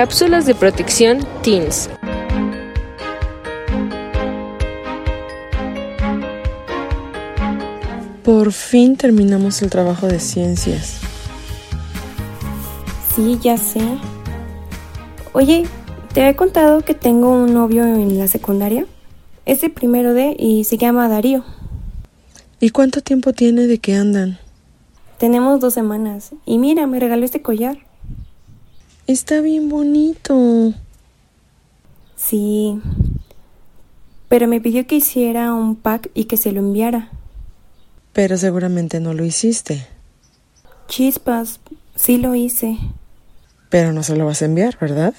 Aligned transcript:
Cápsulas 0.00 0.46
de 0.46 0.54
protección 0.54 1.18
Teens. 1.42 1.90
Por 8.24 8.50
fin 8.52 8.96
terminamos 8.96 9.60
el 9.60 9.68
trabajo 9.68 10.06
de 10.06 10.18
ciencias. 10.18 11.00
Sí, 13.14 13.38
ya 13.42 13.58
sé. 13.58 13.82
Oye, 15.34 15.66
¿te 16.14 16.26
he 16.26 16.34
contado 16.34 16.80
que 16.80 16.94
tengo 16.94 17.32
un 17.32 17.52
novio 17.52 17.84
en 17.84 18.16
la 18.16 18.26
secundaria? 18.26 18.86
Es 19.44 19.62
el 19.64 19.72
primero 19.72 20.14
de 20.14 20.34
y 20.38 20.64
se 20.64 20.78
llama 20.78 21.10
Darío. 21.10 21.44
¿Y 22.58 22.70
cuánto 22.70 23.02
tiempo 23.02 23.34
tiene 23.34 23.66
de 23.66 23.76
que 23.76 23.96
andan? 23.96 24.38
Tenemos 25.18 25.60
dos 25.60 25.74
semanas. 25.74 26.30
Y 26.46 26.56
mira, 26.56 26.86
me 26.86 26.98
regaló 26.98 27.26
este 27.26 27.42
collar. 27.42 27.89
Está 29.06 29.40
bien 29.40 29.68
bonito. 29.68 30.72
Sí. 32.16 32.80
Pero 34.28 34.46
me 34.46 34.60
pidió 34.60 34.86
que 34.86 34.96
hiciera 34.96 35.52
un 35.52 35.74
pack 35.76 36.10
y 36.14 36.24
que 36.24 36.36
se 36.36 36.52
lo 36.52 36.60
enviara. 36.60 37.10
Pero 38.12 38.36
seguramente 38.36 39.00
no 39.00 39.14
lo 39.14 39.24
hiciste. 39.24 39.86
Chispas, 40.88 41.60
sí 41.94 42.18
lo 42.18 42.34
hice. 42.34 42.78
Pero 43.68 43.92
no 43.92 44.02
se 44.02 44.16
lo 44.16 44.26
vas 44.26 44.42
a 44.42 44.46
enviar, 44.46 44.78
¿verdad? 44.80 45.14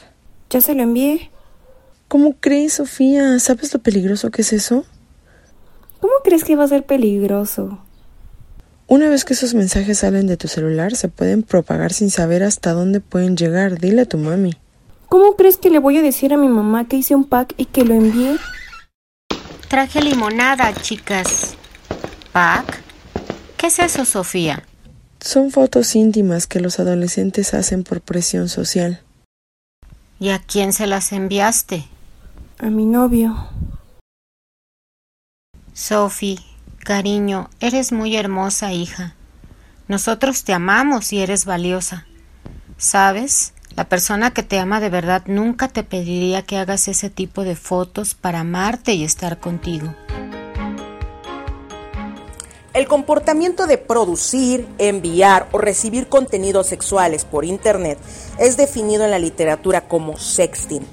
Ya 0.49 0.61
se 0.61 0.75
lo 0.75 0.83
envié. 0.83 1.31
¿Cómo 2.07 2.35
crees, 2.39 2.73
Sofía? 2.73 3.39
¿Sabes 3.39 3.73
lo 3.73 3.79
peligroso 3.79 4.31
que 4.31 4.41
es 4.41 4.51
eso? 4.51 4.85
¿Cómo 6.01 6.13
crees 6.23 6.43
que 6.43 6.55
va 6.57 6.65
a 6.65 6.67
ser 6.67 6.85
peligroso? 6.85 7.79
Una 8.91 9.07
vez 9.07 9.23
que 9.23 9.35
esos 9.35 9.53
mensajes 9.53 9.99
salen 9.99 10.27
de 10.27 10.35
tu 10.35 10.49
celular, 10.49 10.97
se 10.97 11.07
pueden 11.07 11.43
propagar 11.43 11.93
sin 11.93 12.09
saber 12.09 12.43
hasta 12.43 12.73
dónde 12.73 12.99
pueden 12.99 13.37
llegar. 13.37 13.79
Dile 13.79 14.01
a 14.01 14.05
tu 14.05 14.17
mami. 14.17 14.51
¿Cómo 15.07 15.37
crees 15.37 15.55
que 15.55 15.69
le 15.69 15.79
voy 15.79 15.97
a 15.97 16.01
decir 16.01 16.33
a 16.33 16.37
mi 16.37 16.49
mamá 16.49 16.89
que 16.89 16.97
hice 16.97 17.15
un 17.15 17.23
pack 17.23 17.53
y 17.55 17.67
que 17.67 17.85
lo 17.85 17.93
envié? 17.93 18.35
Traje 19.69 20.01
limonada, 20.01 20.73
chicas. 20.73 21.55
¿Pack? 22.33 22.81
¿Qué 23.55 23.67
es 23.67 23.79
eso, 23.79 24.03
Sofía? 24.03 24.61
Son 25.21 25.51
fotos 25.51 25.95
íntimas 25.95 26.45
que 26.45 26.59
los 26.59 26.77
adolescentes 26.77 27.53
hacen 27.53 27.85
por 27.85 28.01
presión 28.01 28.49
social. 28.49 29.01
¿Y 30.19 30.31
a 30.31 30.39
quién 30.39 30.73
se 30.73 30.85
las 30.85 31.13
enviaste? 31.13 31.85
A 32.57 32.69
mi 32.69 32.83
novio. 32.83 33.37
Sophie, 35.71 36.39
cariño, 36.81 37.49
eres 37.59 37.91
muy 37.91 38.15
hermosa, 38.15 38.73
hija. 38.73 39.15
Nosotros 39.87 40.43
te 40.43 40.53
amamos 40.53 41.13
y 41.13 41.19
eres 41.19 41.45
valiosa. 41.45 42.05
¿Sabes? 42.77 43.53
La 43.75 43.85
persona 43.85 44.31
que 44.31 44.43
te 44.43 44.59
ama 44.59 44.79
de 44.79 44.89
verdad 44.89 45.23
nunca 45.27 45.67
te 45.67 45.83
pediría 45.83 46.41
que 46.41 46.57
hagas 46.57 46.87
ese 46.87 47.09
tipo 47.09 47.43
de 47.43 47.55
fotos 47.55 48.15
para 48.15 48.41
amarte 48.41 48.93
y 48.93 49.03
estar 49.03 49.39
contigo. 49.39 49.95
El 52.73 52.87
comportamiento 52.87 53.67
de 53.67 53.77
producir, 53.77 54.65
enviar 54.77 55.47
o 55.51 55.57
recibir 55.57 56.07
contenidos 56.07 56.67
sexuales 56.67 57.25
por 57.25 57.43
Internet 57.43 57.97
es 58.39 58.55
definido 58.55 59.03
en 59.03 59.11
la 59.11 59.19
literatura 59.19 59.81
como 59.89 60.17
sexting. 60.17 60.85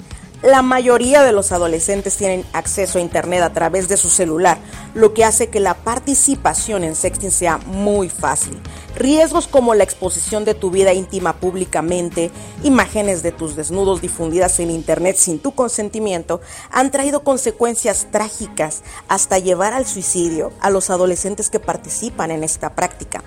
La 0.42 0.62
mayoría 0.62 1.24
de 1.24 1.32
los 1.32 1.50
adolescentes 1.50 2.16
tienen 2.16 2.44
acceso 2.52 2.98
a 2.98 3.00
Internet 3.00 3.42
a 3.42 3.52
través 3.52 3.88
de 3.88 3.96
su 3.96 4.08
celular, 4.08 4.58
lo 4.94 5.12
que 5.12 5.24
hace 5.24 5.48
que 5.48 5.58
la 5.58 5.74
participación 5.74 6.84
en 6.84 6.94
sexting 6.94 7.32
sea 7.32 7.58
muy 7.58 8.08
fácil. 8.08 8.56
Riesgos 8.94 9.48
como 9.48 9.74
la 9.74 9.82
exposición 9.82 10.44
de 10.44 10.54
tu 10.54 10.70
vida 10.70 10.92
íntima 10.92 11.40
públicamente, 11.40 12.30
imágenes 12.62 13.24
de 13.24 13.32
tus 13.32 13.56
desnudos 13.56 14.00
difundidas 14.00 14.60
en 14.60 14.70
Internet 14.70 15.16
sin 15.16 15.40
tu 15.40 15.56
consentimiento, 15.56 16.40
han 16.70 16.92
traído 16.92 17.24
consecuencias 17.24 18.06
trágicas 18.12 18.82
hasta 19.08 19.40
llevar 19.40 19.72
al 19.72 19.86
suicidio 19.86 20.52
a 20.60 20.70
los 20.70 20.88
adolescentes 20.90 21.50
que 21.50 21.58
participan 21.58 22.30
en 22.30 22.44
esta 22.44 22.76
práctica. 22.76 23.24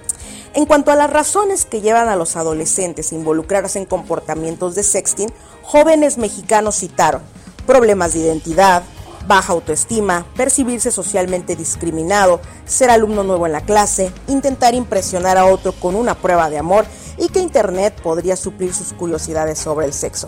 En 0.53 0.65
cuanto 0.65 0.91
a 0.91 0.97
las 0.97 1.09
razones 1.09 1.63
que 1.63 1.79
llevan 1.79 2.09
a 2.09 2.17
los 2.17 2.35
adolescentes 2.35 3.11
a 3.11 3.15
involucrarse 3.15 3.79
en 3.79 3.85
comportamientos 3.85 4.75
de 4.75 4.83
sexting, 4.83 5.31
jóvenes 5.63 6.17
mexicanos 6.17 6.75
citaron 6.75 7.21
problemas 7.65 8.13
de 8.13 8.19
identidad, 8.19 8.83
baja 9.27 9.53
autoestima, 9.53 10.25
percibirse 10.35 10.91
socialmente 10.91 11.55
discriminado, 11.55 12.41
ser 12.65 12.89
alumno 12.89 13.23
nuevo 13.23 13.45
en 13.45 13.53
la 13.53 13.61
clase, 13.61 14.11
intentar 14.27 14.73
impresionar 14.73 15.37
a 15.37 15.45
otro 15.45 15.71
con 15.71 15.95
una 15.95 16.15
prueba 16.15 16.49
de 16.49 16.57
amor 16.57 16.85
y 17.17 17.29
que 17.29 17.39
Internet 17.39 17.99
podría 18.01 18.35
suplir 18.35 18.73
sus 18.73 18.93
curiosidades 18.93 19.59
sobre 19.59 19.85
el 19.85 19.93
sexo. 19.93 20.27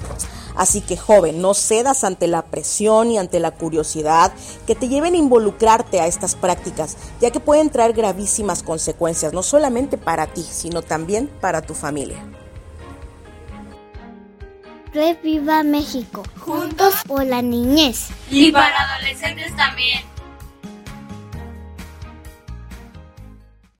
Así 0.56 0.82
que 0.82 0.98
joven, 0.98 1.42
no 1.42 1.54
cedas 1.54 2.04
ante 2.04 2.28
la 2.28 2.44
presión 2.44 3.12
y 3.12 3.18
ante 3.18 3.40
la 3.40 3.52
curiosidad 3.52 4.32
que 4.68 4.76
te 4.76 4.88
lleven 4.88 5.16
a 5.16 5.18
involucrarte 5.18 6.00
a 6.00 6.08
estas 6.08 6.36
prácticas, 6.36 6.98
ya 7.20 7.32
que 7.32 7.40
pueden 7.40 7.70
traer 7.70 7.94
gravísimas 7.94 8.62
consecuencias, 8.62 9.34
no 9.34 9.42
solamente 9.44 9.98
para 9.98 10.28
ti, 10.28 10.44
sino 10.44 10.82
también 10.82 11.28
para 11.42 11.62
tu 11.62 11.74
familia. 11.74 12.18
Reviva 14.94 15.64
México, 15.64 16.22
juntos 16.40 16.94
por 17.08 17.26
la 17.26 17.42
niñez. 17.42 18.10
Y 18.30 18.52
para 18.52 18.94
adolescentes 18.94 19.56
también. 19.56 20.13